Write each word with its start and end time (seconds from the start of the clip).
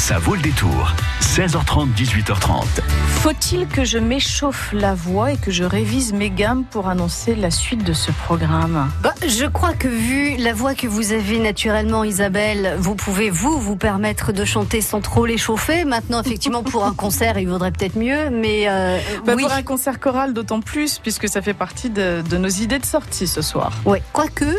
Ça 0.00 0.18
vaut 0.18 0.34
le 0.34 0.40
détour. 0.40 0.94
16h30, 1.20 1.92
18h30. 1.94 2.64
Faut-il 3.06 3.68
que 3.68 3.84
je 3.84 3.98
m'échauffe 3.98 4.72
la 4.72 4.94
voix 4.94 5.32
et 5.32 5.36
que 5.36 5.50
je 5.50 5.62
révise 5.62 6.14
mes 6.14 6.30
gammes 6.30 6.64
pour 6.64 6.88
annoncer 6.88 7.34
la 7.34 7.50
suite 7.50 7.84
de 7.84 7.92
ce 7.92 8.10
programme 8.10 8.90
bah, 9.02 9.12
Je 9.28 9.44
crois 9.44 9.74
que 9.74 9.88
vu 9.88 10.36
la 10.38 10.54
voix 10.54 10.74
que 10.74 10.86
vous 10.86 11.12
avez 11.12 11.38
naturellement, 11.38 12.02
Isabelle, 12.02 12.76
vous 12.78 12.94
pouvez 12.94 13.28
vous 13.28 13.60
vous 13.60 13.76
permettre 13.76 14.32
de 14.32 14.46
chanter 14.46 14.80
sans 14.80 15.02
trop 15.02 15.26
l'échauffer. 15.26 15.84
Maintenant, 15.84 16.22
effectivement, 16.22 16.62
pour 16.62 16.86
un 16.86 16.94
concert, 16.94 17.38
il 17.38 17.46
vaudrait 17.46 17.70
peut-être 17.70 17.98
mieux, 17.98 18.30
mais 18.30 18.68
euh, 18.68 18.98
bah, 19.26 19.34
oui. 19.36 19.42
Pour 19.42 19.52
un 19.52 19.62
concert 19.62 20.00
choral, 20.00 20.32
d'autant 20.32 20.62
plus, 20.62 20.98
puisque 20.98 21.28
ça 21.28 21.42
fait 21.42 21.54
partie 21.54 21.90
de, 21.90 22.22
de 22.22 22.38
nos 22.38 22.48
idées 22.48 22.78
de 22.78 22.86
sortie 22.86 23.26
ce 23.26 23.42
soir. 23.42 23.74
Oui, 23.84 23.98
quoique, 24.14 24.56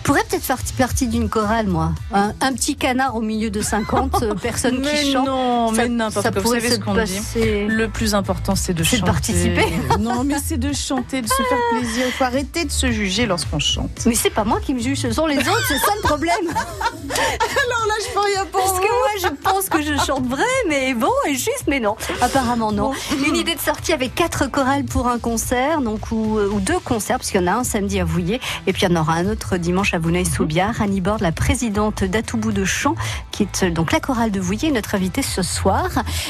je 0.00 0.06
pourrais 0.06 0.24
peut-être 0.24 0.42
faire 0.42 0.58
partie 0.78 1.06
d'une 1.08 1.28
chorale, 1.28 1.66
moi. 1.66 1.92
Un, 2.12 2.32
un, 2.40 2.52
petit 2.54 2.74
canard 2.74 3.16
au 3.16 3.20
milieu 3.20 3.50
de 3.50 3.60
50 3.60 4.22
euh, 4.22 4.34
personnes 4.42 4.80
mais 4.80 4.90
qui 4.90 5.12
chantent. 5.12 5.26
Non, 5.26 5.74
ça, 5.74 5.82
mais 5.82 5.88
n'importe 5.88 6.32
quoi. 6.32 6.42
Vous 6.42 6.54
savez 6.54 6.70
ce 6.70 6.78
qu'on 6.78 6.94
dit 6.94 7.20
Le 7.68 7.86
plus 7.86 8.14
important, 8.14 8.56
c'est 8.56 8.72
de 8.72 8.82
chanter. 8.82 9.02
de 9.02 9.06
participer. 9.06 9.66
non, 10.00 10.24
mais 10.24 10.36
c'est 10.42 10.56
de 10.56 10.72
chanter, 10.72 11.20
de 11.20 11.28
se 11.28 11.34
faire 11.34 11.58
plaisir. 11.72 12.06
Il 12.06 12.12
faut 12.12 12.24
arrêter 12.24 12.64
de 12.64 12.72
se 12.72 12.90
juger 12.90 13.26
lorsqu'on 13.26 13.58
chante. 13.58 13.90
Mais 14.06 14.14
c'est 14.14 14.30
pas 14.30 14.44
moi 14.44 14.58
qui 14.64 14.72
me 14.72 14.80
juge, 14.80 14.98
ce 14.98 15.12
sont 15.12 15.26
les 15.26 15.38
autres, 15.38 15.64
c'est 15.68 15.78
ça 15.78 15.92
le 15.94 16.02
problème. 16.02 16.34
Alors 16.48 17.86
là, 17.86 17.94
je 18.00 18.14
peux 18.14 18.20
rien 18.20 18.46
pour 18.50 18.62
Parce 18.62 18.80
que 18.80 18.86
moi, 18.86 19.10
je 19.22 19.28
pense 19.42 19.68
que 19.68 19.82
je 19.82 20.02
chante 20.02 20.26
vrai, 20.26 20.44
mais 20.66 20.94
bon, 20.94 21.12
et 21.28 21.34
juste, 21.34 21.64
mais 21.68 21.78
non. 21.78 21.96
Apparemment, 22.22 22.72
non. 22.72 22.92
Une 23.26 23.36
idée 23.36 23.54
de 23.54 23.60
sortie 23.60 23.92
avec 23.92 24.14
quatre 24.14 24.50
chorales 24.50 24.84
pour 24.84 25.08
un 25.08 25.18
concert, 25.18 25.82
donc, 25.82 26.10
ou, 26.10 26.38
ou 26.38 26.60
deux 26.60 26.78
concerts, 26.78 27.18
parce 27.18 27.30
qu'il 27.30 27.40
y 27.40 27.44
en 27.44 27.48
a 27.48 27.52
un 27.52 27.64
samedi 27.64 28.00
à 28.00 28.04
Vouillé, 28.04 28.40
et 28.66 28.72
puis 28.72 28.86
il 28.86 28.90
y 28.90 28.96
en 28.96 29.00
aura 29.00 29.12
un 29.12 29.28
autre 29.28 29.58
dimanche 29.58 29.89
à 29.94 29.98
Vouneuil-sous-Biard. 29.98 30.80
Annie 30.82 31.00
Borde, 31.00 31.20
la 31.20 31.32
présidente 31.32 32.04
d'Atoubou 32.04 32.52
de 32.52 32.64
Chant, 32.64 32.94
qui 33.30 33.42
est 33.42 33.64
donc 33.64 33.92
la 33.92 34.00
chorale 34.00 34.30
de 34.30 34.40
Vouillé, 34.40 34.70
notre 34.70 34.94
invitée 34.94 35.22
ce 35.22 35.42
soir. 35.42 35.88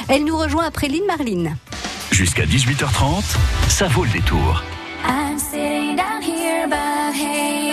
Elle 0.08 0.24
nous 0.24 0.36
rejoint 0.36 0.64
après 0.64 0.88
Lynn 0.88 1.06
Marline. 1.06 1.56
Jusqu'à 2.10 2.44
18h30, 2.44 3.36
ça 3.68 3.88
vaut 3.88 4.04
le 4.04 4.10
détour. 4.10 4.62
I'm 5.06 5.38
sitting 5.38 5.96
down 5.96 6.22
here, 6.22 6.68
but 6.68 7.14
hey, 7.14 7.72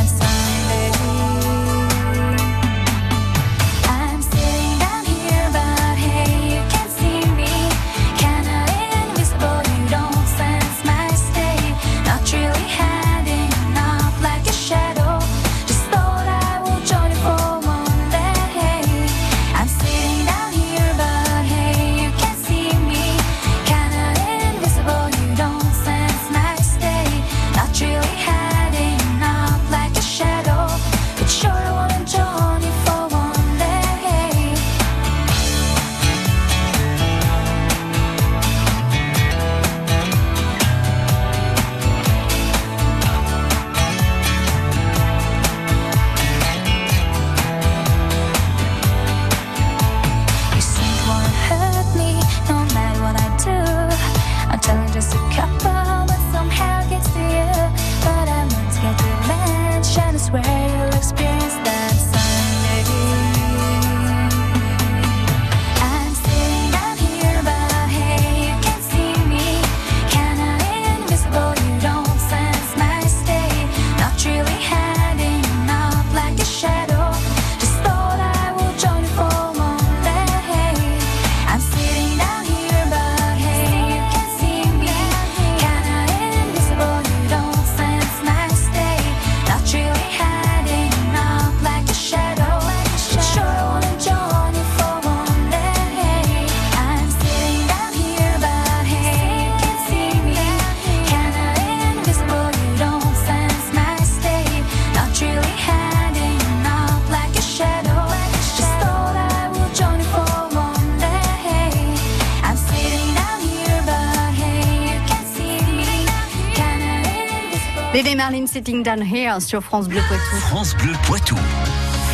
Lady 117.93 118.15
Marlene 118.15 118.47
Sitting 118.47 118.83
Down 118.83 119.01
Here 119.01 119.41
sur 119.41 119.61
France 119.61 119.89
Bleu 119.89 119.99
Poitou. 120.07 120.35
France 120.37 120.73
Bleu 120.75 120.93
Poitou. 121.05 121.35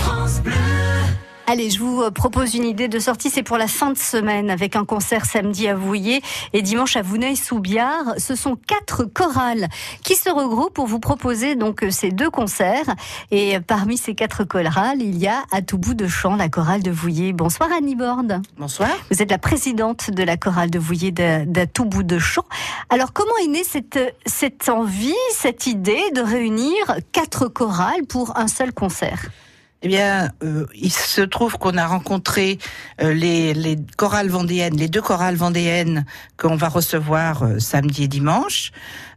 France 0.01 0.41
Bleu. 0.41 0.86
Allez, 1.49 1.69
je 1.69 1.79
vous 1.79 2.01
euh, 2.01 2.11
propose 2.11 2.55
une 2.55 2.65
idée 2.65 2.89
de 2.89 2.99
sortie. 2.99 3.29
C'est 3.29 3.41
pour 3.41 3.57
la 3.57 3.67
fin 3.67 3.91
de 3.91 3.97
semaine 3.97 4.49
avec 4.49 4.75
un 4.75 4.83
concert 4.83 5.23
samedi 5.23 5.69
à 5.69 5.75
Vouillé 5.75 6.21
et 6.51 6.61
dimanche 6.61 6.97
à 6.97 7.01
Vouneuil-sous-Biard. 7.01 8.15
Ce 8.17 8.35
sont 8.35 8.57
quatre 8.57 9.05
chorales 9.05 9.69
qui 10.03 10.15
se 10.15 10.29
regroupent 10.29 10.73
pour 10.73 10.87
vous 10.87 10.99
proposer 10.99 11.55
donc 11.55 11.83
euh, 11.83 11.89
ces 11.89 12.11
deux 12.11 12.29
concerts. 12.29 12.93
Et 13.31 13.61
parmi 13.61 13.97
ces 13.97 14.13
quatre 14.13 14.43
chorales, 14.43 15.01
il 15.01 15.17
y 15.17 15.27
a 15.27 15.43
à 15.53 15.61
tout 15.61 15.77
bout 15.77 15.93
de 15.93 16.05
champ 16.05 16.35
la 16.35 16.49
chorale 16.49 16.83
de 16.83 16.91
Vouillé. 16.91 17.31
Bonsoir 17.31 17.69
Annie 17.71 17.95
Borde. 17.95 18.41
Bonsoir. 18.57 18.89
Vous 19.09 19.21
êtes 19.21 19.31
la 19.31 19.37
présidente 19.37 20.11
de 20.11 20.23
la 20.23 20.35
chorale 20.35 20.69
de 20.69 20.79
Vouillé 20.79 21.11
d'à 21.11 21.65
tout 21.65 21.85
bout 21.85 22.03
de 22.03 22.19
champ. 22.19 22.43
Alors 22.89 23.13
comment 23.13 23.37
est 23.41 23.47
née 23.47 23.63
cette, 23.63 23.97
cette 24.25 24.67
envie, 24.67 25.15
cette 25.31 25.65
idée 25.65 26.11
de 26.13 26.19
réunir 26.19 26.97
quatre 27.13 27.47
chorales 27.47 28.05
pour 28.05 28.35
un 28.37 28.49
seul 28.49 28.73
concert? 28.73 29.29
Eh 29.83 29.87
bien, 29.87 30.31
euh, 30.43 30.65
il 30.73 30.91
se 30.91 31.21
trouve 31.21 31.57
qu'on 31.59 31.77
a 31.77 31.85
rencontré 31.85 32.57
euh, 33.01 33.13
les, 33.13 33.53
les 33.53 33.77
chorales 33.95 34.29
vendéennes, 34.29 34.75
les 34.75 34.87
deux 34.87 35.01
chorales 35.01 35.35
vendéennes 35.35 36.05
qu'on 36.35 36.55
va 36.55 36.67
recevoir 36.67 37.43
euh, 37.43 37.59
samedi 37.59 38.05
et 38.05 38.07
dimanche, 38.07 38.71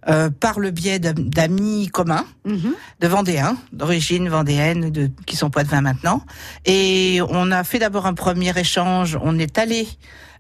euh, 0.09 0.31
par 0.31 0.61
le 0.61 0.71
biais 0.71 0.99
d'am- 0.99 1.29
d'amis 1.29 1.89
communs 1.93 2.25
Mhm. 2.47 2.73
de 3.01 3.07
Vendéens, 3.09 3.57
d'origine 3.73 4.29
vendéenne, 4.29 4.91
de, 4.91 5.11
qui 5.27 5.37
sont 5.37 5.51
poitevins 5.51 5.81
maintenant. 5.83 6.23
Et 6.65 7.21
on 7.29 7.51
a 7.51 7.65
fait 7.65 7.79
d'abord 7.79 8.07
un 8.07 8.15
premier 8.15 8.57
échange. 8.59 9.19
On 9.23 9.39
est 9.39 9.59
allé, 9.59 9.87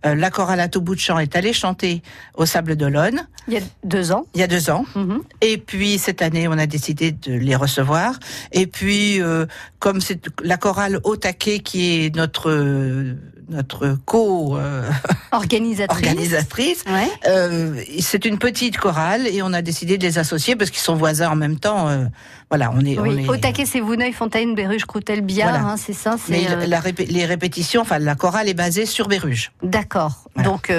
euh, 0.06 0.14
la 0.14 0.30
chorale 0.30 0.60
à 0.60 0.68
tout 0.68 0.80
bout 0.80 0.94
de 0.94 1.00
champ 1.00 1.18
est 1.18 1.36
allée 1.36 1.52
chanter 1.52 2.02
au 2.34 2.46
Sable 2.46 2.74
d'Olonne 2.76 3.26
Il 3.48 3.54
y 3.54 3.58
a 3.58 3.60
deux 3.84 4.12
ans. 4.12 4.24
il 4.34 4.40
y 4.40 4.42
a 4.42 4.46
deux 4.46 4.70
ans. 4.70 4.86
Mhm. 4.96 5.20
Et 5.42 5.58
puis 5.58 5.98
cette 5.98 6.22
année, 6.22 6.48
on 6.48 6.52
a 6.56 6.66
décidé 6.66 7.12
de 7.12 7.32
les 7.34 7.54
recevoir. 7.56 8.18
Et 8.52 8.66
puis, 8.66 9.20
euh, 9.20 9.44
comme 9.78 10.00
c'est 10.00 10.22
la 10.42 10.56
chorale 10.56 11.00
au 11.04 11.16
taquet 11.16 11.58
qui 11.58 12.04
est 12.06 12.16
notre 12.16 12.48
euh, 12.50 13.14
notre 13.50 13.96
co 14.06 14.56
euh, 14.56 14.88
Organisatrice. 15.32 16.06
organisatrice, 16.08 16.84
Ouais. 16.88 17.08
euh, 17.28 17.82
c'est 18.00 18.24
une 18.24 18.38
petite 18.38 18.78
chorale 18.78 19.26
et 19.26 19.42
on 19.42 19.52
a 19.52 19.62
décidé 19.62 19.98
de 19.98 20.02
les 20.04 20.18
associer 20.18 20.56
parce 20.56 20.70
qu'ils 20.70 20.80
sont 20.80 20.94
voisins 20.96 21.30
en 21.30 21.36
même 21.36 21.58
temps. 21.58 21.88
euh, 21.88 22.04
voilà, 22.48 22.72
on 22.74 22.80
est. 22.84 22.98
on 22.98 23.02
Oui, 23.02 23.24
est- 23.24 23.28
au 23.28 23.36
taquet, 23.36 23.64
c'est 23.64 23.78
Vouneuil, 23.80 24.12
Fontaine, 24.12 24.54
Béruge, 24.56 24.84
Croutel, 24.84 25.20
Biard, 25.20 25.50
Voilà. 25.50 25.64
hein, 25.74 25.76
c'est 25.76 25.92
ça. 25.92 26.16
Mais 26.28 26.46
euh, 26.50 26.66
la 26.66 26.80
répé- 26.80 27.06
les 27.08 27.24
répétitions, 27.24 27.82
enfin 27.82 27.98
la 28.00 28.16
chorale 28.16 28.48
est 28.48 28.54
basée 28.54 28.86
sur 28.86 29.06
Béruges. 29.06 29.52
D'accord. 29.62 30.24
Voilà. 30.34 30.48
Donc 30.48 30.72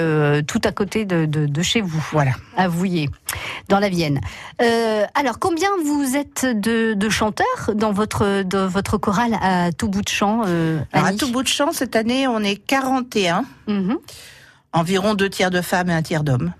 tout 0.47 0.61
à 0.63 0.71
côté 0.71 1.05
de, 1.05 1.25
de, 1.25 1.45
de 1.45 1.61
chez 1.61 1.81
vous, 1.81 2.03
Voilà. 2.11 2.31
à 2.57 2.67
Vouillé, 2.67 3.09
dans 3.69 3.79
la 3.79 3.89
Vienne. 3.89 4.19
Alors, 5.13 5.39
combien 5.39 5.69
vous 5.85 6.15
êtes 6.15 6.45
de, 6.45 6.93
de 6.93 7.09
chanteurs 7.09 7.71
dans 7.75 7.91
votre, 7.91 8.43
de 8.43 8.57
votre 8.59 8.97
chorale 8.97 9.37
à 9.41 9.71
tout 9.71 9.87
bout 9.89 10.01
de 10.01 10.09
champ 10.09 10.41
Alors 10.93 11.07
à 11.07 11.13
tout 11.13 11.31
bout 11.31 11.43
de 11.43 11.47
champ, 11.47 11.71
cette 11.71 11.95
année, 11.95 12.27
on 12.27 12.39
est 12.43 12.60
41, 12.67 13.45
Mhm. 13.67 13.97
environ 14.73 15.13
deux 15.13 15.29
tiers 15.29 15.51
de 15.51 15.61
femmes 15.61 15.89
et 15.89 15.93
un 15.93 16.01
tiers 16.01 16.23
d'hommes. 16.23 16.53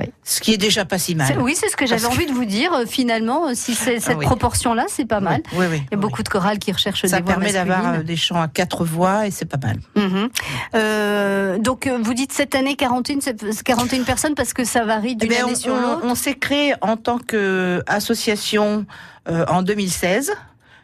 Oui. 0.00 0.06
Ce 0.24 0.40
qui 0.40 0.52
est 0.52 0.56
déjà 0.58 0.84
pas 0.84 0.98
si 0.98 1.14
mal. 1.14 1.38
Oui, 1.40 1.54
c'est 1.56 1.68
ce 1.68 1.76
que 1.76 1.86
j'avais 1.86 2.06
envie 2.06 2.26
de 2.26 2.32
vous 2.32 2.44
dire. 2.44 2.72
euh, 2.72 2.86
Finalement, 2.86 3.48
euh, 3.48 3.52
si 3.54 3.74
c'est 3.74 4.00
cette 4.00 4.14
Ah 4.14 4.18
oui. 4.18 4.24
proportion-là, 4.26 4.84
c'est 4.88 5.04
pas 5.04 5.20
mal. 5.20 5.42
Oui. 5.54 5.64
Il 5.72 5.92
y 5.92 5.94
a 5.94 5.96
beaucoup 5.96 6.22
de 6.22 6.28
chorales 6.28 6.58
qui 6.58 6.72
recherchent 6.72 7.02
Ça 7.06 7.18
des 7.18 7.22
voix 7.22 7.34
permet 7.34 7.52
d'avoir 7.52 7.94
euh, 7.94 8.02
des 8.02 8.16
chants 8.16 8.40
à 8.40 8.48
quatre 8.48 8.84
voix 8.84 9.26
et 9.26 9.30
c'est 9.30 9.44
pas 9.44 9.58
mal. 9.58 9.78
Mhm. 9.96 10.28
Euh, 10.74 11.58
donc, 11.58 11.88
vous 11.88 12.14
dites 12.14 12.32
cette 12.32 12.54
année 12.54 12.74
41, 12.76 13.20
c'est 13.20 13.62
41 13.62 14.02
personnes 14.04 14.34
parce 14.34 14.52
que 14.52 14.64
ça 14.64 14.84
varie 14.84 15.12
Eh 15.12 15.26
d'une 15.26 15.32
année 15.32 15.52
on 15.52 15.54
sur 15.54 15.72
on- 15.72 15.80
l'autre 15.80 16.00
on 16.04 16.14
s'est 16.14 16.34
créé 16.34 16.74
en 16.80 16.96
tant 16.96 17.18
qu'association 17.18 18.86
euh, 19.28 19.44
en 19.48 19.62
2016. 19.62 20.32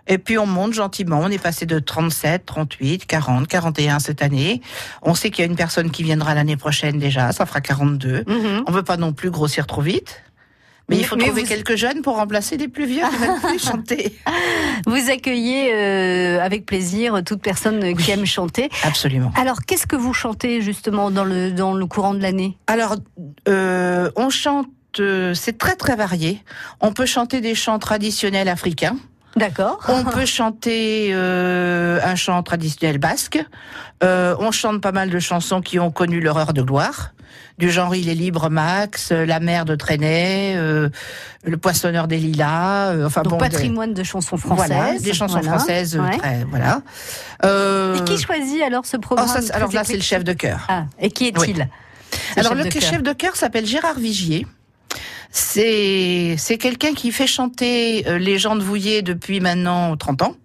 Et 0.08 0.18
puis 0.18 0.36
on 0.38 0.46
monte 0.46 0.72
gentiment, 0.72 1.20
on 1.22 1.28
est 1.28 1.38
passé 1.42 1.64
de 1.66 1.78
37, 1.78 2.44
38, 2.44 3.06
40, 3.06 3.46
41 3.46 3.98
cette 4.00 4.20
année. 4.22 4.60
On 5.02 5.14
sait 5.14 5.30
qu'il 5.30 5.44
y 5.44 5.48
a 5.48 5.50
une 5.50 5.56
personne 5.56 5.90
qui 5.90 6.02
viendra 6.02 6.34
l'année 6.34 6.56
prochaine 6.56 6.98
déjà, 6.98 7.32
ça 7.32 7.46
fera 7.46 7.60
42. 7.60 8.24
Mhm. 8.26 8.64
On 8.66 8.72
veut 8.72 8.82
pas 8.82 8.96
non 8.96 9.12
plus 9.12 9.30
grossir 9.30 9.66
trop 9.66 9.80
vite. 9.82 10.22
Mais, 10.88 10.96
Mais- 10.96 11.02
il 11.02 11.06
faut 11.06 11.14
mais 11.16 11.26
trouver 11.26 11.42
vous- 11.42 11.48
quelques 11.48 11.76
jeunes 11.76 12.02
pour 12.02 12.16
remplacer 12.16 12.56
les 12.56 12.66
plus 12.66 12.86
vieux 12.86 13.04
qui 13.08 13.16
veulent 13.16 13.40
plus 13.40 13.58
chanter. 13.64 14.18
Vous 14.86 15.08
accueillez 15.10 15.72
euh, 15.72 16.42
avec 16.42 16.66
plaisir 16.66 17.22
toute 17.24 17.40
personne 17.40 17.96
qui 17.96 18.10
aime 18.10 18.26
chanter. 18.26 18.68
Absolument. 18.82 19.30
Alors, 19.36 19.60
qu'est-ce 19.64 19.86
que 19.86 19.94
vous 19.94 20.12
chantez 20.12 20.60
justement 20.60 21.12
dans 21.12 21.24
le, 21.24 21.52
dans 21.52 21.72
le 21.72 21.86
courant 21.86 22.14
de 22.14 22.20
l'année? 22.20 22.58
Alors, 22.66 22.96
euh, 23.48 24.10
on 24.16 24.28
chante, 24.28 24.66
euh, 24.98 25.34
c'est 25.34 25.56
très 25.56 25.76
très 25.76 25.94
varié. 25.94 26.42
On 26.80 26.92
peut 26.92 27.06
chanter 27.06 27.40
des 27.40 27.54
chants 27.54 27.78
traditionnels 27.78 28.48
africains. 28.48 28.96
D'accord. 29.36 29.78
On 29.88 30.04
peut 30.04 30.26
chanter 30.26 31.10
euh, 31.12 31.98
un 32.04 32.14
chant 32.16 32.42
traditionnel 32.42 32.98
basque. 32.98 33.42
Euh, 34.04 34.36
on 34.38 34.50
chante 34.50 34.80
pas 34.82 34.92
mal 34.92 35.10
de 35.10 35.18
chansons 35.18 35.60
qui 35.60 35.78
ont 35.78 35.90
connu 35.90 36.20
leur 36.20 36.36
heure 36.36 36.52
de 36.52 36.60
gloire, 36.62 37.12
du 37.58 37.70
genre 37.70 37.94
Il 37.94 38.08
est 38.08 38.14
libre 38.14 38.50
Max, 38.50 39.10
La 39.12 39.40
mer 39.40 39.64
de 39.64 39.74
Traînay, 39.74 40.54
euh, 40.56 40.90
Le 41.44 41.56
poissonneur 41.56 42.08
des 42.08 42.18
lilas. 42.18 42.90
euh, 42.92 43.06
enfin 43.06 43.22
Donc, 43.22 43.32
bon, 43.34 43.38
patrimoine 43.38 43.94
de 43.94 44.02
chansons 44.02 44.36
françaises. 44.36 44.72
Voilà, 44.74 44.98
des 44.98 45.14
chansons 45.14 45.40
Voilà. 45.40 45.56
françaises. 45.58 45.96
euh, 45.96 46.00
Ouais. 46.02 46.18
Très, 46.18 46.44
voilà. 46.50 46.82
Euh, 47.44 47.96
Et 47.96 48.04
qui 48.04 48.18
choisit 48.18 48.62
alors 48.62 48.84
ce 48.86 48.96
oh, 48.96 49.00
programme 49.00 49.28
ça, 49.28 49.40
c'est- 49.40 49.52
alors 49.52 49.72
là, 49.72 49.84
c'est 49.84 49.94
le 49.96 50.02
chef 50.02 50.24
de 50.24 50.32
chœur. 50.34 50.60
Ah, 50.68 50.84
et 51.00 51.10
qui 51.10 51.28
est-il? 51.28 51.68
Alors 52.36 52.54
le 52.54 52.68
chef 52.68 53.02
de 53.02 53.12
chœur 53.12 53.36
s'appelle 53.36 53.64
Gérard 53.66 53.98
Vigier. 53.98 54.46
C'est 55.34 56.36
c'est 56.36 56.58
quelqu'un 56.58 56.92
qui 56.92 57.10
fait 57.10 57.26
chanter 57.26 58.06
euh, 58.06 58.18
les 58.18 58.38
gens 58.38 58.54
de 58.54 58.62
Vouillé 58.62 59.00
depuis 59.00 59.40
maintenant 59.40 59.96
30 59.96 60.22
ans. 60.22 60.36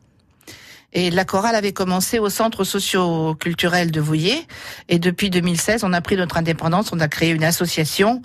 Et 0.94 1.12
la 1.12 1.26
chorale 1.26 1.56
avait 1.56 1.74
commencé 1.74 2.18
au 2.20 2.30
centre 2.30 2.64
socio-culturel 2.64 3.92
de 3.92 4.00
Vouillé. 4.00 4.48
Et 4.88 4.98
depuis 4.98 5.30
2016, 5.30 5.84
on 5.84 5.92
a 5.92 6.00
pris 6.00 6.16
notre 6.16 6.38
indépendance, 6.38 6.94
on 6.94 7.02
a 7.02 7.10
créé 7.10 7.32
une 7.32 7.44
association 7.44 8.22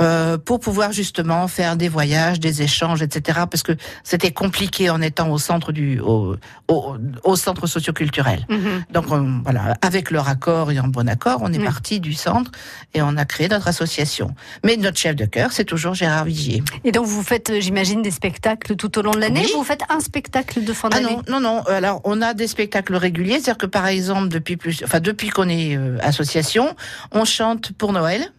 euh, 0.00 0.36
pour 0.38 0.60
pouvoir 0.60 0.92
justement 0.92 1.48
faire 1.48 1.76
des 1.76 1.88
voyages, 1.88 2.38
des 2.40 2.62
échanges, 2.62 3.02
etc. 3.02 3.40
Parce 3.50 3.62
que 3.62 3.72
c'était 4.04 4.30
compliqué 4.32 4.90
en 4.90 5.00
étant 5.00 5.30
au 5.30 5.38
centre 5.38 5.72
du 5.72 6.00
au, 6.00 6.36
au, 6.68 6.94
au 7.24 7.36
centre 7.36 7.66
socio-culturel. 7.66 8.44
Mhm. 8.48 8.84
Donc 8.90 9.10
on- 9.10 9.40
voilà, 9.42 9.76
avec 9.82 10.10
leur 10.10 10.28
accord 10.28 10.70
et 10.70 10.78
en 10.80 10.88
bon 10.88 11.08
accord, 11.08 11.38
on 11.42 11.52
est 11.52 11.62
parti 11.64 12.00
du 12.00 12.12
centre 12.14 12.50
et 12.94 13.02
on 13.02 13.16
a 13.16 13.24
créé 13.24 13.48
notre 13.48 13.68
association. 13.68 14.34
Mais 14.64 14.76
notre 14.76 14.98
chef 14.98 15.16
de 15.16 15.24
chœur, 15.24 15.52
c'est 15.52 15.64
toujours 15.64 15.94
Gérard 15.94 16.24
Vigier. 16.24 16.62
Et 16.84 16.92
donc, 16.92 17.06
vous 17.06 17.22
faites, 17.22 17.50
euh, 17.50 17.60
j'imagine, 17.60 18.02
des 18.02 18.10
spectacles 18.10 18.76
tout 18.76 18.98
au 18.98 19.02
long 19.02 19.12
de 19.12 19.18
l'année 19.20 19.42
Oui. 19.44 19.52
Vous 19.56 19.64
faites 19.64 19.82
un 19.88 20.00
spectacle 20.00 20.62
de 20.64 20.72
fin 20.72 20.88
Ah 20.92 21.00
d'année? 21.00 21.16
non, 21.28 21.40
non, 21.40 21.40
non. 21.40 21.62
Alors 21.64 22.00
on 22.04 22.20
a 22.22 22.34
des 22.34 22.46
spectacles 22.46 22.94
réguliers, 22.96 23.34
c'est-à-dire 23.40 23.58
que 23.58 23.66
par 23.66 23.86
exemple 23.86 24.28
depuis 24.28 24.56
plus, 24.56 24.82
enfin 24.84 25.00
depuis 25.00 25.30
qu'on 25.30 25.48
est 25.48 25.76
euh, 25.76 25.98
association, 26.02 26.74
on 27.12 27.24
chante 27.24 27.72
pour 27.72 27.92
Noël. 27.92 28.30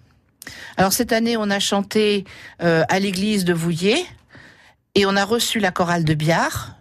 Alors 0.77 0.93
cette 0.93 1.11
année, 1.11 1.37
on 1.37 1.49
a 1.49 1.59
chanté 1.59 2.25
euh, 2.61 2.83
à 2.89 2.99
l'église 2.99 3.45
de 3.45 3.53
Vouillé 3.53 4.05
et 4.95 5.05
on 5.05 5.15
a 5.15 5.25
reçu 5.25 5.59
la 5.59 5.71
chorale 5.71 6.03
de 6.03 6.13
Biard. 6.13 6.75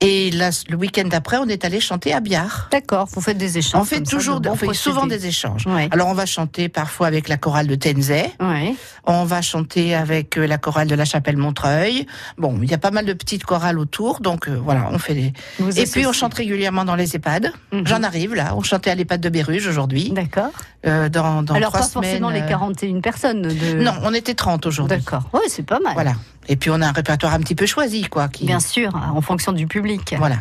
Et 0.00 0.30
là, 0.32 0.50
le 0.68 0.76
week-end 0.76 1.04
d'après, 1.06 1.38
on 1.38 1.46
est 1.46 1.64
allé 1.64 1.80
chanter 1.80 2.12
à 2.12 2.20
Biard. 2.20 2.68
D'accord, 2.70 3.08
vous 3.12 3.20
faites 3.20 3.38
des 3.38 3.58
échanges. 3.58 3.80
On 3.80 3.84
fait 3.84 4.02
toujours, 4.02 4.40
de 4.40 4.48
on 4.48 4.54
fait 4.54 4.74
souvent 4.74 5.06
des 5.06 5.26
échanges. 5.26 5.66
Ouais. 5.66 5.88
Alors 5.92 6.08
on 6.08 6.14
va 6.14 6.26
chanter 6.26 6.68
parfois 6.68 7.06
avec 7.06 7.28
la 7.28 7.36
chorale 7.36 7.66
de 7.66 7.74
Tenzay. 7.74 8.30
Ouais. 8.40 8.74
On 9.06 9.24
va 9.24 9.40
chanter 9.40 9.94
avec 9.94 10.36
euh, 10.36 10.46
la 10.46 10.58
chorale 10.58 10.88
de 10.88 10.94
la 10.94 11.04
Chapelle 11.04 11.36
Montreuil. 11.36 12.06
Bon, 12.38 12.58
il 12.62 12.70
y 12.70 12.74
a 12.74 12.78
pas 12.78 12.90
mal 12.90 13.06
de 13.06 13.12
petites 13.12 13.44
chorales 13.44 13.78
autour, 13.78 14.20
donc 14.20 14.48
euh, 14.48 14.60
voilà, 14.62 14.88
on 14.90 14.98
fait 14.98 15.14
des. 15.14 15.32
Vous 15.58 15.78
Et 15.78 15.86
puis 15.86 16.06
on 16.06 16.12
chante 16.12 16.34
régulièrement 16.34 16.84
dans 16.84 16.96
les 16.96 17.16
EHPAD. 17.16 17.52
Mhm. 17.72 17.86
J'en 17.86 18.02
arrive 18.02 18.34
là. 18.34 18.54
On 18.56 18.62
chantait 18.62 18.90
à 18.90 18.94
l'EHPAD 18.94 19.20
de 19.20 19.28
Béruges 19.28 19.66
aujourd'hui. 19.66 20.10
D'accord. 20.10 20.50
Euh, 20.86 21.08
dans 21.08 21.42
dans 21.42 21.54
Alors, 21.54 21.72
pas 21.72 21.82
forcément 21.82 22.30
les 22.30 22.42
euh, 22.42 22.48
41 22.48 23.00
personnes. 23.00 23.42
De... 23.42 23.82
Non, 23.82 23.92
on 24.02 24.12
était 24.12 24.34
30 24.34 24.66
aujourd'hui. 24.66 24.98
D'accord. 24.98 25.30
Oui, 25.32 25.40
c'est 25.48 25.64
pas 25.64 25.80
mal. 25.80 25.94
Voilà. 25.94 26.14
Et 26.46 26.56
puis 26.56 26.70
on 26.70 26.80
a 26.82 26.88
un 26.88 26.92
répertoire 26.92 27.32
un 27.32 27.40
petit 27.40 27.54
peu 27.54 27.64
choisi, 27.64 28.02
quoi. 28.02 28.28
Qui... 28.28 28.44
Bien 28.44 28.60
sûr, 28.60 28.94
en 28.94 29.20
fonction 29.22 29.52
du 29.52 29.66
public. 29.66 29.83
Voilà. 30.18 30.36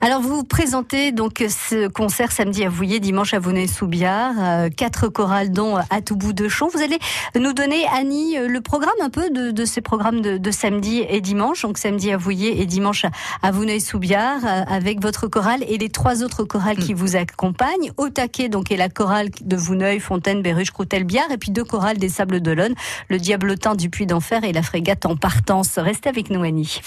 Alors 0.00 0.20
vous 0.20 0.44
présentez 0.44 1.10
donc 1.10 1.42
ce 1.48 1.88
concert 1.88 2.30
samedi 2.30 2.62
à 2.62 2.68
Vouillé, 2.68 3.00
dimanche 3.00 3.34
à 3.34 3.40
Vonnet-sous-Biard, 3.40 4.34
euh, 4.38 4.68
quatre 4.68 5.08
chorales 5.08 5.50
dont 5.50 5.76
à 5.76 6.00
tout 6.04 6.14
bout 6.14 6.32
de 6.32 6.48
champ. 6.48 6.68
Vous 6.68 6.80
allez 6.80 6.98
nous 7.34 7.52
donner 7.52 7.84
Annie 7.92 8.38
euh, 8.38 8.46
le 8.46 8.60
programme 8.60 8.92
un 9.02 9.10
peu 9.10 9.30
de, 9.30 9.50
de 9.50 9.64
ces 9.64 9.80
programmes 9.80 10.20
de, 10.20 10.36
de 10.36 10.50
samedi 10.52 11.02
et 11.08 11.20
dimanche, 11.20 11.62
donc 11.62 11.78
samedi 11.78 12.12
à 12.12 12.16
Vouillé 12.16 12.60
et 12.60 12.66
dimanche 12.66 13.06
à- 13.42 13.50
Vonnet-sous-Biard 13.50 14.44
euh, 14.44 14.62
avec 14.68 15.02
votre 15.02 15.26
chorale 15.26 15.64
et 15.66 15.78
les 15.78 15.88
trois 15.88 16.22
autres 16.22 16.44
chorales 16.44 16.76
qui 16.76 16.94
vous 16.94 17.16
accompagnent. 17.16 17.90
Au 17.96 18.08
taquet 18.08 18.48
donc 18.48 18.70
est 18.70 18.76
la 18.76 18.90
chorale 18.90 19.30
de 19.40 19.56
Vouneuil, 19.56 19.98
Fontaine, 19.98 20.42
Béruge, 20.42 20.70
Croutel, 20.70 21.02
Biard 21.02 21.32
et 21.32 21.38
puis 21.38 21.50
deux 21.50 21.64
chorales 21.64 21.98
des 21.98 22.10
Sables 22.10 22.40
d'Olonne, 22.40 22.74
le 23.08 23.18
Diablotin 23.18 23.74
du 23.74 23.90
Puy 23.90 24.06
d'Enfer 24.06 24.44
et 24.44 24.52
la 24.52 24.62
Frégate 24.62 25.06
en 25.06 25.16
partance. 25.16 25.76
Restez 25.78 26.08
avec 26.08 26.30
nous 26.30 26.44
Annie. 26.44 26.80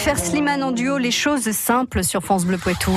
Jennifer 0.05 0.25
Sliman 0.25 0.65
en 0.65 0.73
duo, 0.73 0.99
les 0.99 1.13
choses 1.13 1.49
simples 1.53 2.03
sur 2.03 2.25
France 2.25 2.45
Bleu 2.45 2.59
Poitou. 2.59 2.91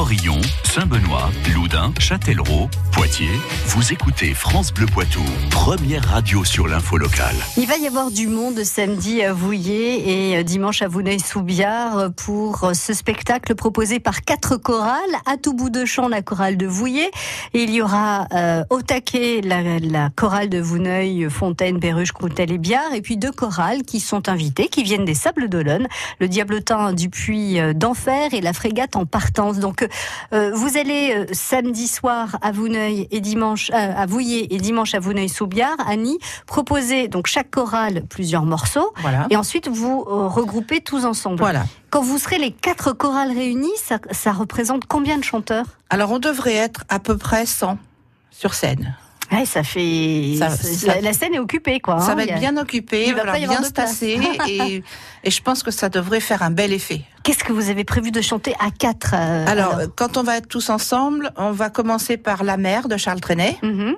Montmorillon, 0.00 0.40
Saint-Benoît, 0.64 1.30
Loudun, 1.54 1.92
Châtellerault, 1.98 2.70
Poitiers. 2.90 3.38
Vous 3.66 3.92
écoutez 3.92 4.32
France 4.32 4.72
Bleu 4.72 4.86
Poitou, 4.86 5.22
première 5.50 6.02
radio 6.04 6.42
sur 6.42 6.66
l'info 6.68 6.96
locale. 6.96 7.36
Il 7.58 7.66
va 7.66 7.76
y 7.76 7.86
avoir 7.86 8.10
du 8.10 8.26
monde 8.26 8.64
samedi 8.64 9.22
à 9.22 9.34
Vouillé 9.34 10.38
et 10.38 10.42
dimanche 10.42 10.80
à 10.80 10.88
Vouneuil-sous-Biard 10.88 12.12
pour 12.16 12.70
ce 12.72 12.94
spectacle 12.94 13.54
proposé 13.54 14.00
par 14.00 14.22
quatre 14.22 14.56
chorales. 14.56 14.96
À 15.26 15.36
tout 15.36 15.52
bout 15.52 15.68
de 15.68 15.84
champ, 15.84 16.08
la 16.08 16.22
chorale 16.22 16.56
de 16.56 16.66
Vouillé. 16.66 17.10
Il 17.52 17.68
y 17.68 17.82
aura 17.82 18.26
euh, 18.32 18.64
au 18.70 18.80
taquet 18.80 19.42
la, 19.42 20.08
chorale 20.16 20.48
de 20.48 20.60
Vouneuil, 20.60 21.28
Fontaine, 21.28 21.78
Perruche, 21.78 22.12
Croutel 22.12 22.52
et 22.52 22.58
Biard. 22.58 22.94
Et 22.94 23.02
puis 23.02 23.18
deux 23.18 23.32
chorales 23.32 23.82
qui 23.82 24.00
sont 24.00 24.30
invitées, 24.30 24.68
qui 24.68 24.82
viennent 24.82 25.04
des 25.04 25.14
Sables 25.14 25.50
d'Olonne. 25.50 25.88
Le 26.20 26.28
Diablotin 26.28 26.94
du 26.94 27.10
Puy 27.10 27.60
euh, 27.60 27.74
d'Enfer 27.74 28.32
et 28.32 28.40
la 28.40 28.54
Frégate 28.54 28.96
en 28.96 29.04
partance. 29.04 29.58
Donc 29.58 29.86
euh, 30.32 30.52
vous 30.54 30.76
allez 30.76 31.14
euh, 31.14 31.26
samedi 31.32 31.86
soir 31.86 32.38
à 32.42 32.52
Vouneuil 32.52 33.08
et 33.10 33.20
dimanche 33.20 33.70
euh, 33.70 33.74
à 33.96 34.06
Vouillé 34.06 34.54
et 34.54 34.58
dimanche 34.58 34.94
à 34.94 35.00
Vouneuil-sous-Biard, 35.00 35.76
Annie, 35.86 36.18
proposer 36.46 37.08
donc 37.08 37.26
chaque 37.26 37.50
chorale 37.50 38.02
plusieurs 38.08 38.44
morceaux 38.44 38.92
Voilà. 38.98 39.26
et 39.30 39.36
ensuite 39.36 39.68
vous 39.68 40.04
regroupez 40.04 40.80
tous 40.80 41.04
ensemble. 41.04 41.38
Voilà. 41.38 41.64
Quand 41.90 42.02
vous 42.02 42.18
serez 42.18 42.38
les 42.38 42.52
quatre 42.52 42.92
chorales 42.92 43.32
réunies, 43.32 43.68
ça, 43.76 43.98
ça 44.12 44.32
représente 44.32 44.86
combien 44.86 45.18
de 45.18 45.24
chanteurs? 45.24 45.66
Alors, 45.90 46.12
on 46.12 46.18
devrait 46.18 46.54
être 46.54 46.84
à 46.88 47.00
peu 47.00 47.16
près 47.16 47.46
100 47.46 47.78
sur 48.30 48.54
scène. 48.54 48.96
Ouais, 49.32 49.44
ça 49.46 49.62
fait 49.62 50.34
Ça- 50.38 50.50
c'est- 50.50 50.86
ça- 50.86 51.00
la, 51.00 51.12
scène 51.12 51.34
est 51.34 51.38
occupée 51.38 51.78
quoi. 51.80 52.00
ça 52.00 52.12
hein, 52.12 52.14
va 52.16 52.24
être 52.24 52.34
a- 52.34 52.38
bien 52.38 52.56
occupé, 52.56 53.04
il 53.06 53.14
va 53.14 53.22
voilà, 53.24 53.38
bien 53.38 53.62
se 53.62 53.72
passer 53.72 54.18
et, 54.48 54.82
et 55.24 55.30
je 55.30 55.42
pense 55.42 55.62
que 55.62 55.70
ça 55.70 55.88
devrait 55.88 56.20
faire 56.20 56.42
un 56.42 56.50
bel 56.50 56.72
effet. 56.72 57.02
Qu'est-ce 57.22 57.44
que 57.44 57.52
vous 57.52 57.68
avez 57.70 57.84
prévu 57.84 58.10
de 58.10 58.20
chanter 58.20 58.54
à 58.58 58.70
quatre 58.70 59.14
euh, 59.14 59.46
Alors, 59.46 59.78
quand 59.94 60.16
on 60.16 60.22
va 60.22 60.36
être 60.38 60.48
tous 60.48 60.70
ensemble, 60.70 61.30
on 61.36 61.52
va 61.52 61.70
commencer 61.70 62.16
par 62.16 62.42
La 62.44 62.56
mer 62.56 62.88
de 62.88 62.96
Charles 62.96 63.20
Trenet. 63.20 63.56
Mhm. 63.62 63.94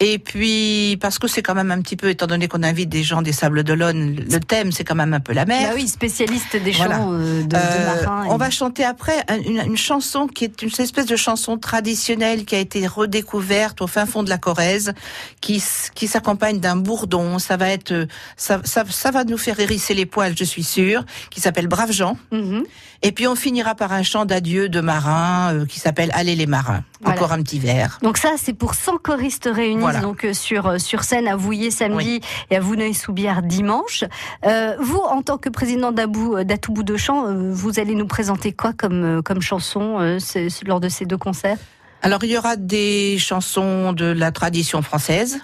Et 0.00 0.20
puis, 0.20 0.96
parce 1.00 1.18
que 1.18 1.26
c'est 1.26 1.42
quand 1.42 1.56
même 1.56 1.72
un 1.72 1.80
petit 1.82 1.96
peu, 1.96 2.08
étant 2.08 2.28
donné 2.28 2.46
qu'on 2.46 2.62
invite 2.62 2.88
des 2.88 3.02
gens 3.02 3.20
des 3.20 3.32
Sables 3.32 3.64
d'Olonne, 3.64 4.14
le 4.30 4.38
thème, 4.38 4.70
c'est 4.70 4.84
quand 4.84 4.94
même 4.94 5.12
un 5.12 5.18
peu 5.18 5.32
la 5.32 5.44
mer. 5.44 5.70
Bah 5.70 5.74
oui, 5.74 5.88
spécialiste 5.88 6.54
des 6.56 6.72
chants 6.72 7.12
euh, 7.12 7.42
de, 7.42 7.48
de 7.48 7.56
Euh, 7.56 8.04
marins. 8.04 8.26
on 8.28 8.36
et- 8.36 8.38
va 8.38 8.50
chanter 8.50 8.84
après 8.84 9.24
un- 9.26 9.40
une, 9.40 9.60
une 9.66 9.76
chanson 9.76 10.28
qui 10.28 10.44
est 10.44 10.62
une 10.62 10.70
espèce 10.78 11.06
de 11.06 11.16
chanson 11.16 11.58
traditionnelle 11.58 12.44
qui 12.44 12.54
a 12.54 12.60
été 12.60 12.86
redécouverte 12.86 13.80
au 13.82 13.88
fin 13.88 14.06
fond 14.06 14.22
de 14.22 14.28
la 14.30 14.38
Corrèze, 14.38 14.92
qui, 15.40 15.60
qui 15.96 16.06
s'accompagne 16.06 16.60
d'un 16.60 16.76
bourdon. 16.76 17.40
Ça 17.40 17.56
va 17.56 17.68
être, 17.70 17.90
euh, 17.90 18.06
ça, 18.36 18.60
ça, 18.62 18.84
ça 18.88 19.10
va 19.10 19.24
nous 19.24 19.36
faire 19.38 19.58
hérisser 19.58 19.94
les 19.94 20.06
poils, 20.06 20.34
je 20.38 20.44
suis 20.44 20.62
sûre, 20.62 21.04
qui 21.30 21.40
s'appelle 21.40 21.66
Brave 21.66 21.90
Jean. 21.90 22.16
Mhm. 22.30 22.62
Et 23.02 23.12
puis 23.12 23.26
on 23.28 23.34
finira 23.36 23.74
par 23.76 23.92
un 23.92 24.02
chant 24.02 24.24
d'adieu 24.24 24.68
de 24.68 24.80
marins 24.80 25.52
euh, 25.54 25.66
qui 25.66 25.78
s'appelle 25.80 26.10
Allez 26.14 26.34
les 26.36 26.46
marins. 26.46 26.82
Voilà. 27.00 27.16
Encore 27.20 27.32
un 27.32 27.42
petit 27.42 27.58
verre. 27.60 27.98
Donc 28.02 28.18
ça, 28.18 28.30
c'est 28.36 28.52
pour 28.52 28.74
100 28.74 28.98
choristes 28.98 29.48
réunis 29.52 29.80
Voilà. 29.80 30.00
donc 30.00 30.24
euh, 30.24 30.32
sur 30.32 30.66
euh, 30.66 30.78
sur 30.78 31.04
scène 31.04 31.28
à 31.28 31.36
Vouillé 31.36 31.70
samedi 31.70 32.20
et 32.50 32.56
à 32.56 32.60
Vouneuil-sous-Biard 32.60 33.42
dimanche. 33.42 34.04
Euh, 34.44 34.74
vous, 34.80 34.98
en 34.98 35.22
tant 35.22 35.38
que 35.38 35.48
président 35.48 35.92
d'Atoubou 35.92 36.82
de 36.82 36.96
Chant, 36.96 37.32
vous 37.52 37.78
allez 37.78 37.94
nous 37.94 38.06
présenter 38.06 38.52
quoi 38.52 38.72
comme 38.72 39.22
comme 39.22 39.40
chanson 39.40 39.98
euh, 40.00 40.18
lors 40.66 40.80
de 40.80 40.88
ces 40.88 41.04
deux 41.04 41.18
concerts? 41.18 41.58
Alors 42.02 42.22
il 42.24 42.30
y 42.30 42.38
aura 42.38 42.56
des 42.56 43.16
chansons 43.18 43.92
de 43.92 44.06
la 44.06 44.32
tradition 44.32 44.82
française. 44.82 45.38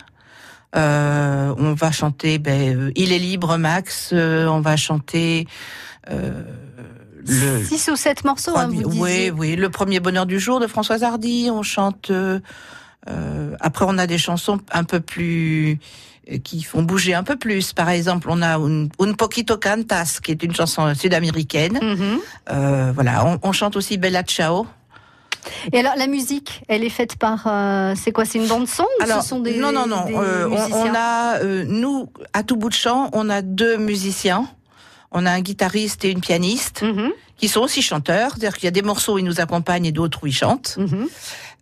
Euh, 0.76 1.54
on 1.56 1.72
va 1.74 1.92
chanter 1.92 2.38
ben, 2.38 2.90
Il 2.96 3.12
est 3.12 3.18
libre 3.20 3.56
Max. 3.58 4.12
on 4.12 4.60
va 4.60 4.76
chanter 4.76 5.46
euh, 6.10 6.42
le. 7.26 7.64
Six 7.64 7.88
ou 7.90 7.96
sept 7.96 8.24
morceaux, 8.24 8.56
hein, 8.56 8.68
vous 8.70 8.82
oui, 9.02 9.30
oui, 9.36 9.56
le 9.56 9.70
premier 9.70 10.00
bonheur 10.00 10.26
du 10.26 10.38
jour 10.38 10.60
de 10.60 10.66
Françoise 10.66 11.02
Hardy. 11.02 11.48
On 11.50 11.62
chante. 11.62 12.10
euh, 12.10 12.40
euh, 13.08 13.54
après, 13.60 13.84
on 13.88 13.98
a 13.98 14.06
des 14.06 14.18
chansons 14.18 14.58
un 14.72 14.84
peu 14.84 15.00
plus 15.00 15.78
euh, 16.32 16.38
qui 16.38 16.62
font 16.62 16.82
bouger 16.82 17.12
un 17.14 17.22
peu 17.22 17.36
plus. 17.36 17.72
Par 17.72 17.90
exemple, 17.90 18.28
on 18.30 18.40
a 18.42 18.56
un, 18.56 18.84
un 18.84 19.12
poquito 19.12 19.58
cantas, 19.58 20.20
qui 20.22 20.30
est 20.32 20.42
une 20.42 20.54
chanson 20.54 20.94
sud-américaine. 20.94 21.78
Mhm. 21.82 22.18
Euh, 22.50 22.92
voilà, 22.94 23.26
on, 23.26 23.38
on 23.42 23.52
chante 23.52 23.76
aussi 23.76 23.98
Bella 23.98 24.22
Ciao. 24.22 24.66
Et 25.74 25.80
alors 25.80 25.92
la 25.98 26.06
musique, 26.06 26.62
elle 26.68 26.82
est 26.84 26.88
faite 26.88 27.16
par 27.16 27.46
euh, 27.46 27.92
c'est 28.02 28.12
quoi 28.12 28.24
C'est 28.24 28.38
une 28.38 28.46
bande 28.46 28.66
son 28.66 28.84
ou 28.84 29.02
Alors, 29.02 29.22
ce 29.22 29.28
sont 29.28 29.40
des 29.40 29.58
non, 29.58 29.72
non, 29.72 29.86
non. 29.86 30.06
des 30.06 30.14
euh, 30.14 30.48
on, 30.48 30.72
on 30.88 30.94
a, 30.94 31.44
nous, 31.66 32.08
à 32.32 32.42
tout 32.42 32.56
bout 32.56 32.70
de 32.70 32.74
champ, 32.74 33.10
on 33.12 33.28
a 33.28 33.42
deux 33.42 33.76
musiciens. 33.76 34.48
On 35.14 35.24
a 35.26 35.30
un 35.30 35.40
guitariste 35.40 36.04
et 36.04 36.10
une 36.10 36.20
pianiste 36.20 36.82
Mhm, 36.82 37.10
qui 37.38 37.48
sont 37.48 37.60
aussi 37.60 37.80
chanteurs. 37.82 38.32
C'est-à-dire 38.32 38.54
qu'il 38.56 38.64
y 38.64 38.68
a 38.68 38.72
des 38.72 38.82
morceaux 38.82 39.14
où 39.14 39.18
ils 39.18 39.24
nous 39.24 39.40
accompagnent 39.40 39.86
et 39.86 39.92
d'autres 39.92 40.18
où 40.22 40.26
ils 40.26 40.34
chantent. 40.34 40.76
mhm. 40.76 41.08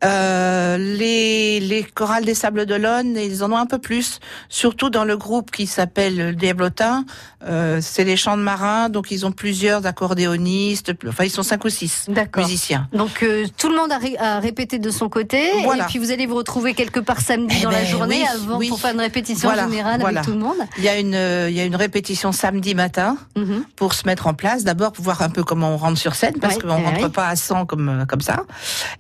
Euh, 0.05 0.79
les, 0.79 1.61
les 1.61 1.85
chorales 1.85 2.25
des 2.25 2.35
Sables 2.35 2.67
d'Olonne, 2.67 3.17
ils 3.17 3.45
en 3.45 3.53
ont 3.53 3.57
un 3.57 3.67
peu 3.67 3.79
plus, 3.79 4.19
surtout 4.49 4.91
dans 4.91 5.05
le 5.05 5.17
groupe 5.17 5.51
qui 5.51 5.67
s'appelle 5.67 6.17
le 6.17 6.33
Diablotin. 6.35 7.05
Euh, 7.45 7.79
c'est 7.81 8.05
les 8.05 8.17
chants 8.17 8.37
de 8.37 8.43
marins, 8.43 8.89
donc 8.89 9.11
ils 9.11 9.25
ont 9.27 9.33
plusieurs 9.33 9.87
accordéonistes. 9.87 10.93
Enfin, 11.09 11.25
ils 11.25 11.31
sont 11.31 11.43
cinq 11.43 11.65
ou 11.65 11.69
six 11.69 12.07
musiciens. 12.37 12.89
Donc 12.93 13.23
euh, 13.23 13.47
tout 13.57 13.69
le 13.69 13.77
monde 13.77 13.93
a, 13.93 13.99
ré- 13.99 14.17
a 14.19 14.39
répété 14.41 14.79
de 14.79 14.91
son 14.91 15.09
côté 15.09 15.51
Voilà. 15.65 15.85
et 15.85 15.87
puis 15.89 15.99
vous 15.99 16.11
allez 16.11 16.27
vous 16.27 16.37
retrouver 16.37 16.75
quelque 16.75 17.01
part 17.01 17.21
samedi 17.21 17.57
Eh 17.61 17.63
dans 17.65 17.71
la 17.71 17.79
ben, 17.81 17.87
journée 17.87 18.23
oui, 18.23 18.27
avant 18.35 18.59
oui. 18.59 18.69
pour 18.69 18.81
faire 18.81 18.95
une 18.95 19.01
répétition 19.01 19.49
Voilà, 19.49 19.69
générale 19.69 20.01
voilà. 20.01 20.21
avec 20.21 20.29
tout 20.33 20.37
le 20.39 20.45
monde. 20.45 20.57
Il 20.79 20.85
y 20.85 20.89
a 20.89 20.99
une, 20.99 21.15
il 21.49 21.57
y 21.57 21.61
a 21.61 21.65
une 21.65 21.77
répétition 21.77 22.33
samedi 22.33 22.75
matin. 22.75 23.17
Mhm. 23.37 23.65
pour 23.77 23.95
se 23.95 24.07
mettre 24.07 24.27
en 24.27 24.35
place. 24.35 24.65
D'abord 24.65 24.93
pour 24.93 25.05
voir 25.05 25.23
un 25.23 25.29
peu 25.31 25.43
comment 25.45 25.75
on 25.75 25.77
rentre 25.77 25.99
sur 25.99 26.15
scène 26.15 26.35
parce 26.41 26.59
qu'on 26.59 26.77
eh 26.79 26.85
rentre 26.85 27.09
pas 27.11 27.29
à 27.29 27.37
100 27.37 27.67
comme 27.67 28.05
comme 28.09 28.21
ça. 28.21 28.45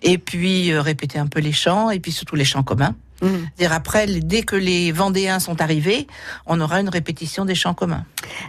Et 0.03 0.19
puis 0.19 0.73
euh, 0.73 0.81
répéter 0.93 1.19
un 1.19 1.27
peu 1.27 1.41
les 1.41 1.53
chants 1.53 1.91
et 1.91 2.01
puis 2.01 2.13
surtout 2.13 2.37
les 2.37 2.45
chants 2.45 2.63
communs. 2.63 2.95
Mhm. 3.23 3.49
Dire 3.57 3.73
après 3.73 4.07
dès 4.07 4.43
que 4.43 4.57
les 4.57 4.91
Vendéens 4.93 5.39
sont 5.39 5.61
arrivés, 5.61 6.07
on 6.47 6.61
aura 6.61 6.81
une 6.81 6.89
répétition 6.89 7.45
des 7.45 7.55
chants 7.55 7.73
communs. 7.75 8.05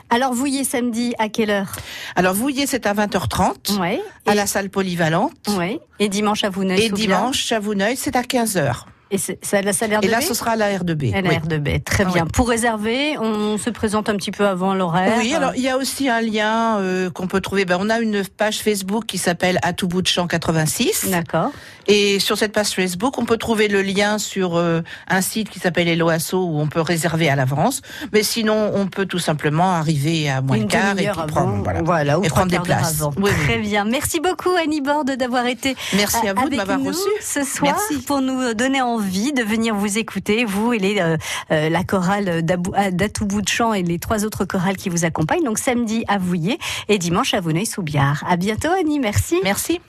Alors 0.10 0.34
vous 0.34 0.48
y 0.48 0.58
êtes 0.58 0.66
samedi 0.66 1.14
à 1.20 1.30
quelle 1.30 1.52
heure? 1.52 1.72
Alors 2.16 2.34
Vouillé 2.34 2.66
c'est 2.68 2.86
à 2.86 2.94
20h30 2.94 3.80
Ouais. 3.80 4.02
à 4.26 4.34
la 4.36 4.46
salle 4.48 4.70
polyvalente. 4.70 5.34
ouais. 5.58 5.80
Et 6.00 6.10
dimanche 6.10 6.44
à 6.44 6.50
Vouneuil. 6.50 6.82
Et 6.82 6.90
dimanche 6.90 7.38
Chavouneuil 7.46 7.96
c'est 7.96 8.16
à 8.16 8.24
15h. 8.24 8.86
Et 9.14 9.18
c'est- 9.20 9.40
de 9.62 10.08
là 10.10 10.22
ce 10.22 10.34
sera 10.34 10.52
à 10.52 10.56
la 10.56 10.70
R2B. 10.78 11.12
Elle 11.14 11.26
a 11.28 11.30
Oui. 11.30 11.36
l'air 11.36 11.46
de 11.48 11.58
B. 11.58 11.84
Très 11.84 12.04
Ah 12.08 12.12
bien. 12.12 12.26
Pour 12.26 12.50
réserver, 12.50 13.16
on 13.20 13.58
se 13.60 13.70
présente 13.70 14.10
un 14.10 14.16
petit 14.16 14.32
peu 14.32 14.46
avant 14.48 14.74
l'horaire. 14.74 15.14
Oui, 15.20 15.34
alors 15.36 15.52
il 15.56 15.62
y 15.62 15.70
a 15.70 15.78
aussi 15.78 16.10
un 16.10 16.20
lien 16.20 16.80
euh, 16.80 17.10
qu'on 17.12 17.28
peut 17.28 17.40
trouver. 17.40 17.66
Ben, 17.66 17.78
on 17.80 17.90
a 17.92 18.00
une 18.00 18.24
page 18.26 18.60
Facebook 18.62 19.06
qui 19.06 19.18
s'appelle 19.20 19.60
À 19.62 19.72
tout 19.74 19.88
bout 19.88 20.02
de 20.02 20.08
champ 20.08 20.26
86. 20.28 21.08
D'accord. 21.12 21.52
Et 21.88 22.20
sur 22.20 22.38
cette 22.38 22.54
page 22.54 22.70
Facebook, 22.70 23.18
on 23.20 23.26
peut 23.26 23.38
trouver 23.38 23.68
le 23.68 23.82
lien 23.84 24.18
sur 24.18 24.56
euh, 24.58 24.82
un 25.08 25.22
site 25.22 25.50
qui 25.50 25.60
s'appelle 25.60 25.88
Eloasso 25.88 26.38
où 26.44 26.60
on 26.60 26.68
peut 26.68 26.82
réserver 26.82 27.30
à 27.30 27.36
l'avance. 27.36 27.82
Mais 28.14 28.24
sinon, 28.24 28.72
on 28.74 28.88
peut 28.88 29.06
tout 29.06 29.20
simplement 29.20 29.74
arriver 29.74 30.30
à 30.30 30.42
moins 30.42 30.58
le 30.58 30.66
quart 30.66 30.98
et 30.98 31.08
puis 31.10 31.22
prendre, 31.28 31.64
voilà. 31.84 32.20
ou 32.20 32.24
Et 32.24 32.30
prendre 32.30 32.50
des 32.52 32.60
places. 32.60 33.04
Oui. 33.18 33.30
Très 33.46 33.58
bien. 33.60 33.86
Merci 33.86 34.20
beaucoup 34.20 34.56
Annie 34.62 34.82
Borde 34.82 35.12
d'avoir 35.12 35.46
été 35.46 35.76
Merci 35.96 36.28
à 36.28 36.34
vous 36.34 36.42
de 36.42 36.48
avec 36.48 36.58
m'avoir 36.58 36.80
nous 36.80 36.88
reçu. 36.88 37.00
ce 37.22 37.44
soir 37.44 37.76
Merci. 37.90 38.04
pour 38.06 38.22
nous 38.22 38.54
donner 38.54 38.82
envie 38.82 39.03
de 39.04 39.44
venir 39.44 39.76
vous 39.76 39.98
écouter, 39.98 40.46
vous 40.46 40.74
et 40.74 40.80
les, 40.80 41.00
euh, 41.00 41.18
euh, 41.52 41.70
la 41.70 41.84
chorale 41.84 42.44
à- 42.76 42.92
d'Atoubou 42.92 43.42
de 43.42 43.48
Champ 43.50 43.74
et 43.74 43.84
les 43.84 44.00
trois 44.00 44.24
autres 44.26 44.46
chorales 44.46 44.78
qui 44.78 44.90
vous 44.90 45.04
accompagnent. 45.06 45.44
Donc 45.44 45.60
samedi 45.60 46.06
à 46.08 46.18
Vouillé 46.18 46.58
et 46.88 46.98
dimanche 46.98 47.34
à 47.34 47.42
Vouneuil-sous-Biard. 47.42 48.24
À 48.28 48.38
bientôt 48.38 48.70
Annie, 48.80 49.00
merci. 49.00 49.40
Merci. 49.44 49.82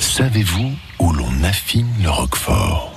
Savez-vous 0.00 0.70
où 0.98 1.12
l'on 1.12 1.42
affine 1.44 1.88
le 2.02 2.10
roquefort? 2.10 2.92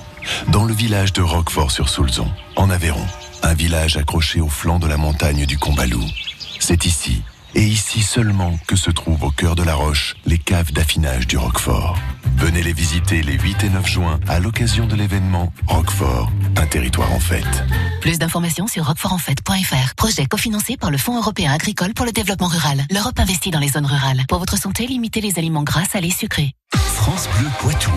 Dans 0.48 0.64
le 0.64 0.74
village 0.74 1.12
de 1.12 1.22
Roquefort-sur-Soulzon, 1.22 2.28
en 2.56 2.70
Aveyron, 2.70 3.04
un 3.42 3.54
village 3.54 3.96
accroché 3.96 4.40
au 4.40 4.48
flanc 4.48 4.78
de 4.78 4.86
la 4.86 4.96
montagne 4.96 5.46
du 5.46 5.58
Combalou. 5.58 6.02
C'est 6.58 6.84
ici, 6.86 7.22
et 7.54 7.62
ici 7.62 8.02
seulement, 8.02 8.58
que 8.66 8.76
se 8.76 8.90
trouvent 8.90 9.24
au 9.24 9.30
cœur 9.30 9.54
de 9.54 9.62
la 9.62 9.74
roche 9.74 10.16
les 10.26 10.38
caves 10.38 10.72
d'affinage 10.72 11.26
du 11.26 11.36
Roquefort. 11.36 11.98
Venez 12.36 12.62
les 12.62 12.72
visiter 12.72 13.22
les 13.22 13.38
8 13.38 13.64
et 13.64 13.68
9 13.70 13.86
juin 13.86 14.20
à 14.28 14.40
l'occasion 14.40 14.86
de 14.86 14.94
l'événement 14.94 15.52
Roquefort, 15.66 16.30
un 16.56 16.66
territoire 16.66 17.12
en 17.12 17.20
fête. 17.20 17.64
Plus 18.00 18.18
d'informations 18.18 18.66
sur 18.66 18.86
roquefortenfait.fr. 18.86 19.94
Projet 19.96 20.26
cofinancé 20.26 20.76
par 20.76 20.90
le 20.90 20.98
Fonds 20.98 21.16
européen 21.16 21.52
agricole 21.52 21.94
pour 21.94 22.06
le 22.06 22.12
développement 22.12 22.48
rural. 22.48 22.84
L'Europe 22.90 23.18
investit 23.18 23.50
dans 23.50 23.58
les 23.58 23.68
zones 23.68 23.86
rurales. 23.86 24.22
Pour 24.28 24.38
votre 24.38 24.56
santé, 24.56 24.86
limitez 24.86 25.20
les 25.20 25.38
aliments 25.38 25.62
gras, 25.62 25.84
salés, 25.84 26.10
sucrés. 26.10 26.54
France 26.74 27.28
Bleu 27.38 27.48
Poitou. 27.58 27.90